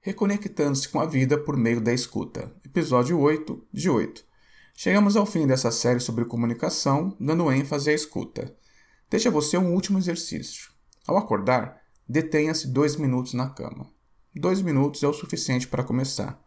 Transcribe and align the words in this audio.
Reconectando-se 0.00 0.88
com 0.88 1.00
a 1.00 1.06
vida 1.06 1.36
por 1.36 1.56
meio 1.56 1.80
da 1.80 1.92
escuta. 1.92 2.54
Episódio 2.64 3.18
8 3.18 3.66
de 3.72 3.90
8. 3.90 4.24
Chegamos 4.76 5.16
ao 5.16 5.26
fim 5.26 5.44
dessa 5.44 5.72
série 5.72 5.98
sobre 5.98 6.24
comunicação, 6.24 7.16
dando 7.18 7.50
ênfase 7.50 7.90
à 7.90 7.92
escuta. 7.92 8.56
Deixa 9.10 9.28
você 9.28 9.58
um 9.58 9.74
último 9.74 9.98
exercício. 9.98 10.70
Ao 11.04 11.16
acordar, 11.16 11.82
detenha-se 12.08 12.68
dois 12.68 12.94
minutos 12.94 13.34
na 13.34 13.50
cama. 13.50 13.90
Dois 14.32 14.62
minutos 14.62 15.02
é 15.02 15.08
o 15.08 15.12
suficiente 15.12 15.66
para 15.66 15.82
começar. 15.82 16.40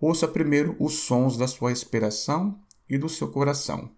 Ouça 0.00 0.28
primeiro 0.28 0.76
os 0.78 0.94
sons 1.00 1.36
da 1.36 1.48
sua 1.48 1.70
respiração 1.70 2.60
e 2.88 2.96
do 2.96 3.08
seu 3.08 3.28
coração. 3.28 3.90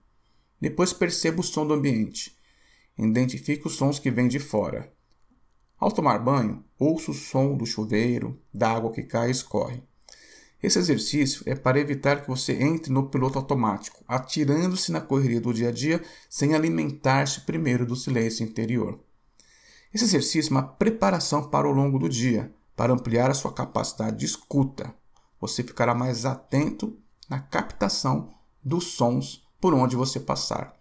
Depois 0.59 0.95
perceba 0.95 1.43
o 1.43 1.45
som 1.45 1.67
do 1.67 1.75
ambiente. 1.75 2.35
Identifique 2.99 3.67
os 3.67 3.77
sons 3.77 3.99
que 3.99 4.11
vêm 4.11 4.27
de 4.27 4.39
fora. 4.39 4.91
Ao 5.87 5.93
tomar 5.93 6.18
banho, 6.18 6.64
ouça 6.77 7.12
o 7.12 7.14
som 7.14 7.57
do 7.57 7.64
chuveiro, 7.64 8.36
da 8.53 8.73
água 8.73 8.91
que 8.91 9.05
cai 9.05 9.29
e 9.29 9.30
escorre. 9.30 9.85
Esse 10.61 10.81
exercício 10.81 11.45
é 11.46 11.54
para 11.54 11.79
evitar 11.79 12.22
que 12.22 12.29
você 12.29 12.54
entre 12.54 12.93
no 12.93 13.09
piloto 13.09 13.39
automático, 13.39 14.03
atirando-se 14.09 14.90
na 14.90 15.00
correria 15.00 15.40
do 15.40 15.54
dia 15.54 15.68
a 15.68 15.71
dia 15.71 16.03
sem 16.29 16.57
alimentar-se 16.57 17.43
primeiro 17.43 17.86
do 17.86 17.95
silêncio 17.95 18.43
interior. 18.43 18.99
Esse 19.95 20.03
exercício 20.03 20.50
é 20.50 20.57
uma 20.57 20.67
preparação 20.67 21.45
para 21.45 21.68
o 21.68 21.72
longo 21.72 22.00
do 22.00 22.09
dia, 22.09 22.53
para 22.75 22.93
ampliar 22.93 23.31
a 23.31 23.34
sua 23.34 23.53
capacidade 23.53 24.17
de 24.17 24.25
escuta. 24.25 24.93
Você 25.40 25.62
ficará 25.62 25.95
mais 25.95 26.25
atento 26.25 26.98
na 27.31 27.39
captação 27.39 28.34
dos 28.61 28.89
sons 28.89 29.46
por 29.61 29.73
onde 29.73 29.95
você 29.95 30.18
passar. 30.18 30.75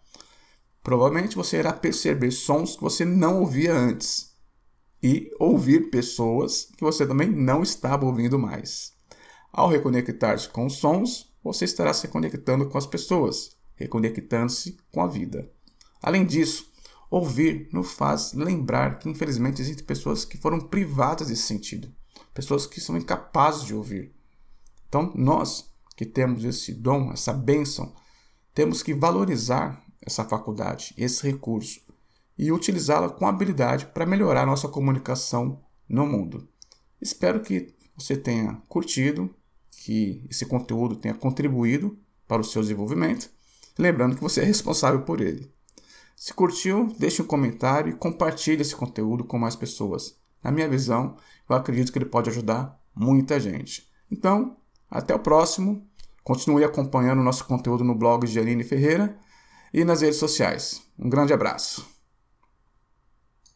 Provavelmente 0.82 1.36
você 1.36 1.58
irá 1.58 1.72
perceber 1.72 2.32
sons 2.32 2.76
que 2.76 2.82
você 2.82 3.06
não 3.06 3.42
ouvia 3.42 3.72
antes 3.72 4.34
e 5.06 5.32
ouvir 5.40 5.92
pessoas 5.92 6.68
que 6.76 6.84
você 6.84 7.06
também 7.06 7.30
não 7.30 7.62
estava 7.62 8.08
ouvindo 8.08 8.40
mais. 8.40 8.92
Ao 9.54 9.70
reconectar-se 9.70 10.50
com 10.50 10.66
os 10.66 10.78
sons, 10.78 11.32
você 11.44 11.64
estará 11.64 11.94
se 11.94 12.08
conectando 12.08 12.68
com 12.68 12.76
as 12.76 12.88
pessoas, 12.88 13.56
reconectando-se 13.76 14.76
com 14.92 15.02
a 15.04 15.08
vida. 15.08 15.48
Além 16.02 16.26
disso, 16.26 16.72
ouvir 17.08 17.70
nos 17.72 17.92
faz 17.92 18.34
lembrar 18.34 18.98
que 18.98 19.08
infelizmente 19.08 19.62
existem 19.62 19.86
pessoas 19.86 20.26
que 20.26 20.40
foram 20.40 20.60
privadas 20.60 21.28
desse 21.28 21.44
sentido, 21.44 21.94
pessoas 22.34 22.66
que 22.66 22.82
são 22.82 22.98
incapazes 22.98 23.64
de 23.64 23.76
ouvir. 23.76 24.12
Então, 24.90 25.14
nós 25.14 25.70
que 25.96 26.08
temos 26.08 26.44
esse 26.44 26.74
dom, 26.74 27.12
essa 27.12 27.32
bênção, 27.32 27.94
temos 28.56 28.82
que 28.82 28.96
valorizar 28.96 29.86
essa 30.02 30.26
faculdade, 30.26 30.96
esse 30.98 31.22
recurso, 31.22 31.80
e 32.38 32.52
utilizá-la 32.52 33.10
com 33.10 33.28
habilidade 33.28 33.86
para 33.88 34.06
melhorar 34.06 34.46
nossa 34.46 34.68
comunicação 34.68 35.62
no 35.88 36.06
mundo. 36.06 36.48
Espero 37.02 37.42
que 37.42 37.74
você 37.96 38.18
tenha 38.18 38.62
curtido, 38.68 39.34
que 39.70 40.26
esse 40.30 40.46
conteúdo 40.46 40.96
tenha 40.96 41.14
contribuído 41.14 41.98
para 42.28 42.42
o 42.42 42.46
seu 42.46 42.62
desenvolvimento, 42.62 43.30
lembrando 43.78 44.16
que 44.16 44.22
você 44.22 44.42
é 44.42 44.46
responsável 44.46 45.02
por 45.02 45.22
ele. 45.22 45.54
Se 46.16 46.34
curtiu, 46.34 46.94
deixe 46.98 47.22
um 47.22 47.26
comentário 47.26 47.92
e 47.92 47.96
compartilhe 47.96 48.62
esse 48.62 48.76
conteúdo 48.76 49.24
com 49.24 49.38
mais 49.38 49.56
pessoas. 49.56 50.18
Na 50.44 50.52
minha 50.52 50.68
visão, 50.68 51.18
eu 51.50 51.56
acredito 51.56 51.92
que 51.92 51.98
ele 51.98 52.06
pode 52.06 52.30
ajudar 52.30 52.80
muita 52.96 53.40
gente. 53.40 53.90
Então, 54.10 54.58
até 54.90 55.14
o 55.14 55.20
próximo. 55.20 55.86
Continue 56.24 56.64
acompanhando 56.64 57.20
o 57.20 57.24
nosso 57.24 57.46
conteúdo 57.46 57.84
no 57.84 57.94
blog 57.94 58.26
de 58.26 58.40
Aline 58.40 58.64
Ferreira 58.64 59.16
e 59.74 59.84
nas 59.84 60.02
redes 60.02 60.18
sociais. 60.18 60.82
Um 60.98 61.10
grande 61.10 61.34
abraço. 61.34 61.95